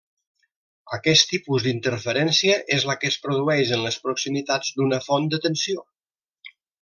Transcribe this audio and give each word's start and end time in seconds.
Aquest 0.95 1.27
tipus 1.33 1.65
d'interferència 1.67 2.55
és 2.77 2.87
la 2.91 2.95
que 3.03 3.11
es 3.13 3.17
produeix 3.27 3.73
en 3.77 3.83
les 3.89 3.99
proximitats 4.07 4.73
d'una 4.81 5.01
font 5.09 5.29
de 5.35 5.41
tensió. 5.49 5.85